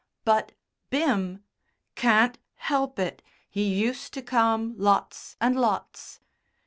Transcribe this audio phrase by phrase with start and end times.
[0.25, 0.53] "But,
[0.89, 1.43] Bim"
[1.95, 3.21] "Can't help it.
[3.47, 6.21] He used to come lots and lots."